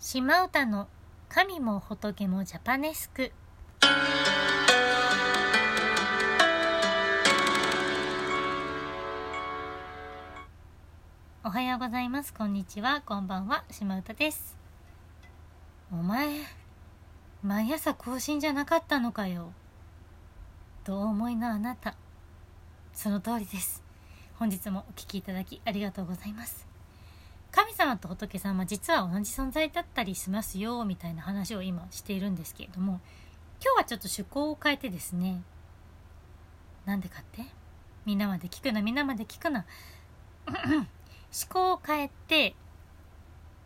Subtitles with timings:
[0.00, 0.86] 島唄の
[1.28, 3.32] 神も仏もジャパネスク。
[11.44, 12.32] おはようございます。
[12.32, 13.02] こんにちは。
[13.04, 13.64] こんばんは。
[13.72, 14.56] 島唄です。
[15.90, 16.28] お前
[17.42, 19.52] 毎朝更新じゃなかったのかよ。
[20.84, 21.96] どう思いのあなた。
[22.92, 23.82] その通りです。
[24.36, 26.68] 本日もお聴きいただきありがとうございます。
[27.78, 33.00] 様と仏様実は同じ存在だったりしますよみたいな話を今しているんですけれども
[33.62, 35.42] 今日はちょっと趣向を変えてですね
[36.84, 37.42] なんでかって？
[38.04, 39.66] みんなまで聞くなみんなまで聞くな。
[40.46, 40.86] 思
[41.50, 42.54] 考 を変えて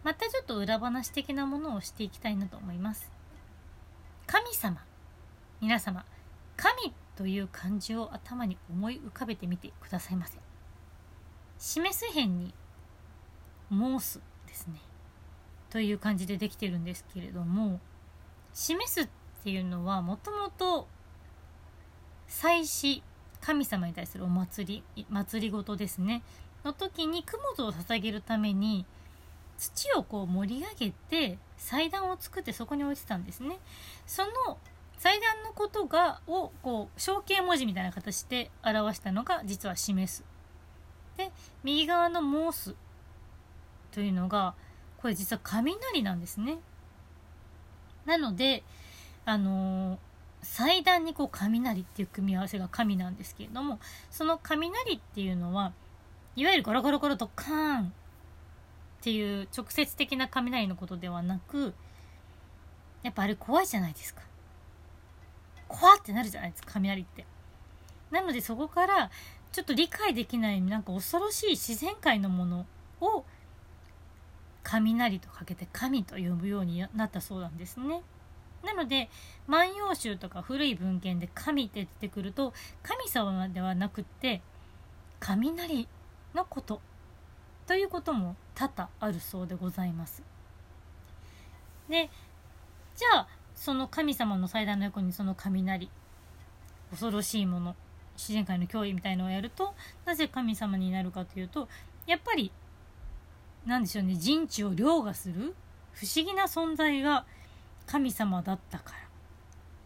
[0.03, 3.11] またちょっと裏話的なものをしていきたいなと思います。
[4.27, 4.85] 神様
[5.61, 6.05] 皆様
[6.57, 10.39] 神という漢字を頭に思い浮かべてみてくださいませ。
[11.59, 12.53] 示す辺に
[13.73, 14.75] 申すですね。
[15.71, 17.81] という感じでできてるんですけれども
[18.53, 19.09] 示すっ
[19.43, 20.87] ていうのはもともと
[22.29, 23.03] 祭祀
[23.41, 26.23] 神様に対するお祭り祭りごとですね。
[26.65, 28.87] の時に供物を捧げるために
[29.59, 33.59] 土をこう盛り上げて祭壇を作ってそこに置いてたんですね。
[34.07, 34.59] その
[34.99, 40.25] 祭壇のことがをこう象形文字みたいな形で表したのが実は示す。
[41.17, 41.33] で
[41.65, 42.21] 右側の
[42.53, 42.75] 申す
[43.93, 44.55] というのが
[45.01, 46.59] これ実は雷なんですね。
[48.05, 48.65] なので
[49.25, 49.99] あのー、
[50.43, 53.79] 祭壇にこう雷っていう組み合わせが神なんですけれども
[54.11, 55.73] その雷っていうのは
[56.35, 57.85] いわゆるゴロゴロゴロとカーンっ
[59.03, 61.75] ていう直接的な雷のことではなく
[63.03, 64.23] やっぱあれ怖いじゃないですか。
[65.69, 67.25] 怖ってなるじゃないですか雷って。
[68.11, 69.11] なのでそこから
[69.53, 72.67] ちょっと理解できないなんか恐ろしい自然界のもの
[73.01, 73.25] を
[74.63, 78.03] 雷とかけて神と呼ぶようになったそうなんですね。
[78.65, 79.11] なので
[79.49, 84.41] 「万葉集」とか古い文献で「神」って出てくると神様ではなくって
[85.19, 85.89] 雷
[86.35, 86.81] のこと
[87.67, 90.23] ということも多々あるそうでございます。
[91.89, 92.09] で
[92.95, 95.91] じゃあその神様の祭壇の横にその雷
[96.91, 97.77] 恐ろしいもの
[98.17, 99.75] 自然界の脅威みたいのをやると
[100.05, 101.69] なぜ神様になるかというと
[102.07, 102.53] やっぱり
[103.67, 104.15] 何でしょうね。
[104.15, 105.55] 人知を凌駕する？
[105.93, 107.25] 不思議な存在が
[107.87, 108.99] 神様だったから。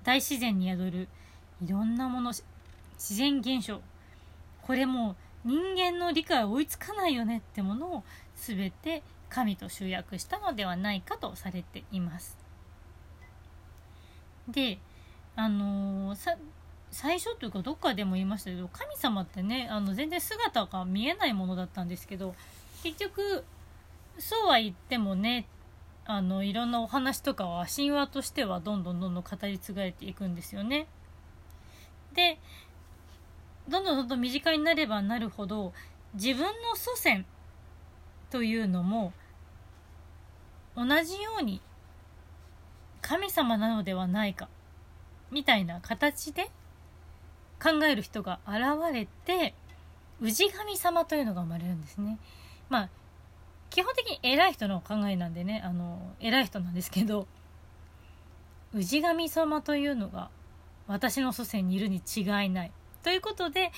[0.05, 1.09] 大自然に宿る。
[1.65, 2.33] いろんなもの。
[2.95, 3.81] 自然現象。
[4.63, 8.03] これも人間の理解追いつかないよねってものを
[8.35, 12.37] 全て神と集約したのではないかとされています。
[14.49, 14.79] で
[15.37, 16.37] あのー、
[16.91, 22.35] 最初というかどっかでも言いましたけど神様ってねあの全然姿が見えないものだったんですけど
[22.83, 23.45] 結局
[24.19, 25.47] そうは言ってもね
[26.05, 30.87] あのいろんなお話とかは神話としてはどんどんどんどん語り継がれていくんですよね。
[32.15, 32.39] で
[33.69, 35.73] どんどんどんどん身近になればなるほど
[36.15, 37.27] 自分の祖先
[38.31, 39.13] というのも
[40.77, 41.61] 同じように
[43.03, 44.49] 神様なのではないか
[45.31, 46.51] みたいな形で
[47.63, 48.63] 考える人が現
[48.93, 49.55] れて
[50.21, 52.19] 氏神様というのが生まれるんですね。
[52.69, 52.89] まあ
[53.77, 57.27] 基本的に偉い人の考えなんでねあの偉い人なんですけど
[58.73, 60.31] 氏神様というのが
[60.87, 62.73] 私の祖先にいるに違いない。
[63.03, 63.73] ということで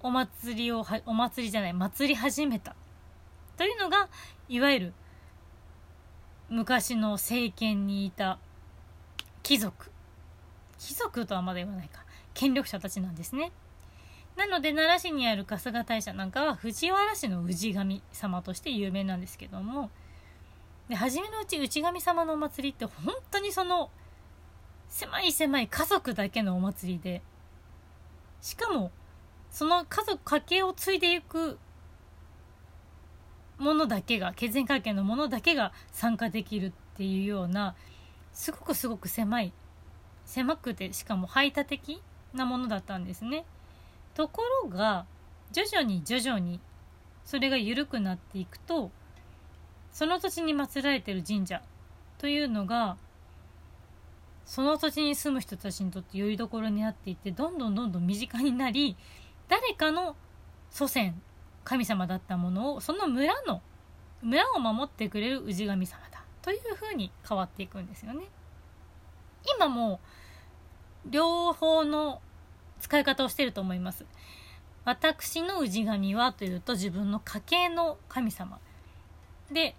[0.00, 2.76] お祭りをお祭りじゃない祭り始めた。
[3.56, 4.10] というのが
[4.50, 4.92] いわゆる
[6.50, 8.38] 昔の政権にいた
[9.42, 9.90] 貴族。
[10.78, 12.04] 貴族とはまだ言わないか。
[12.34, 13.52] 権力者たちなんですね。
[14.36, 19.90] なので奈良市にある春日大社なんかは藤原氏の氏神様として有名なんですけども
[20.88, 23.90] で初めのうち氏神様のお祭りって本当にその
[24.88, 27.22] 狭い狭い家族だけのお祭りで
[28.40, 28.90] しかも
[29.50, 31.58] その家族家系を継いでいく
[33.58, 37.74] ものだけが血縁関係のものだけが参加できるっていうような
[38.32, 39.52] すごくすごく狭い
[40.24, 42.00] 狭くてしかも排他的
[42.32, 43.44] なものだったんですね。
[44.20, 45.06] ところが
[45.50, 46.60] 徐々に徐々に
[47.24, 48.90] それが緩くなっていくと
[49.92, 51.62] その土地に祀られてる神社
[52.18, 52.98] というのが
[54.44, 58.94] その土地に住む人たちにとってよりどころになっていってどんどんどんどん身近になり
[59.48, 60.16] 誰かの
[60.70, 61.18] 祖先
[61.64, 63.62] 神様だったものをその村の
[64.20, 68.24] 村を守ってくれる氏神様だというふうに変わっていくんですよね。
[69.56, 69.98] 今も
[71.06, 72.20] 両方の
[72.80, 74.04] 使い方をしてると思います。
[74.84, 78.58] 私の氏神はというと自分の家系の神様
[79.52, 79.76] で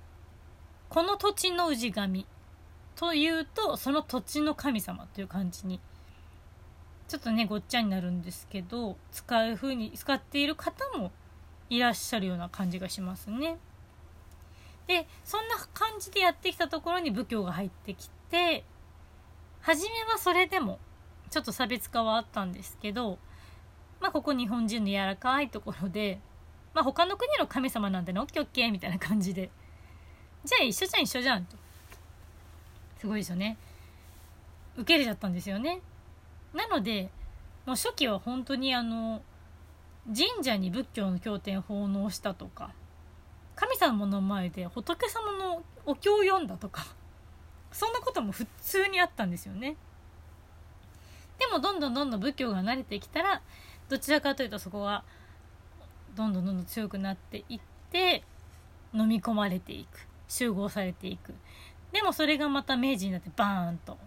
[0.90, 2.26] この土地の氏神
[2.96, 5.80] というとその土地の神様という感じに
[7.08, 11.12] ちょっとねごっちゃになるんですけど使う風に使っている方も
[11.70, 13.58] いらっしゃるような感じがしますね。
[14.88, 18.64] でそんな感じでやってきたところに仏教が入ってきて
[19.62, 20.80] 初めはそれでも
[21.32, 23.18] ちょっと差別化はあったんですけど
[24.00, 26.20] まあここ日本人の柔らかいところで
[26.74, 29.50] まあ他の国の神様なんてねオッケーオッケーみたいな感じで。
[30.44, 31.56] じゃあ一緒じゃん一緒じゃんと。
[33.00, 33.58] すごいですよね。
[34.76, 35.82] 受け入れちゃったんですよね。
[36.54, 37.10] なので
[37.66, 39.22] もう初期は本当にあの
[40.08, 42.74] 神社に仏教の経典奉納したとか
[43.56, 46.86] 神様の前で仏様のお経を読んだとか
[47.72, 49.78] そんなことも普通にあったんですよね。
[51.42, 53.42] でもどんどんどんどん仏教が慣れてきたら
[53.90, 55.04] どちらかというとそこが
[56.16, 57.60] どんどんどんどん強くなっていっ
[57.92, 58.24] て
[58.94, 60.08] 飲み込まれていく。
[60.28, 61.34] 集合されていく。
[61.92, 63.98] でもそれがまた明治になってバーンと。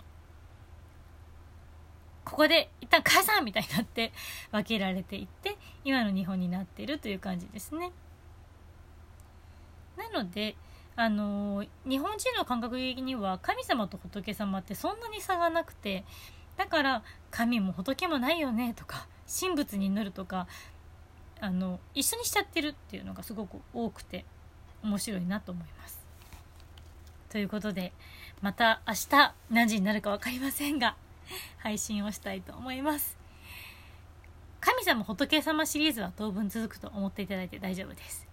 [2.24, 4.12] ここで一旦解散みたいになって
[4.50, 7.90] 分けられていって今の日本になっているという感じですね。
[9.98, 10.56] なので
[10.96, 16.04] あの日本人の感覚的には神様と仏様ってそんなに差がなくて
[16.56, 19.06] だから神も仏もないよねとか
[19.40, 20.46] 神仏に祈るとか
[21.40, 24.24] あの一緒にしちゃってるっていうのがすごく多くて
[24.82, 26.02] 面白いなと思います。
[27.30, 27.92] ということで
[28.40, 30.96] また明日何時になるか分かりませんが
[31.58, 33.16] 配信をしたいと思います。
[34.60, 38.26] 神様仏様シリーズは当分続くと思っていただいて大丈夫です。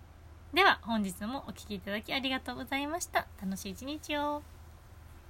[0.54, 3.28] では本日もお聴きいただきありがとうございました。
[3.42, 4.44] 楽しい一日を。